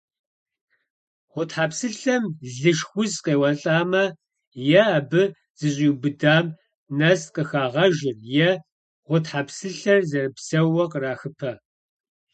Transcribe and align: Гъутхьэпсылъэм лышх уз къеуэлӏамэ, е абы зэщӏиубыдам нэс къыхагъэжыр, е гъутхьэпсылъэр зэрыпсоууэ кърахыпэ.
Гъутхьэпсылъэм 1.31 2.23
лышх 2.59 2.89
уз 3.01 3.13
къеуэлӏамэ, 3.23 4.03
е 4.81 4.85
абы 4.97 5.23
зэщӏиубыдам 5.59 6.45
нэс 6.97 7.21
къыхагъэжыр, 7.33 8.17
е 8.47 8.49
гъутхьэпсылъэр 9.07 10.01
зэрыпсоууэ 10.09 10.85
кърахыпэ. 10.91 11.51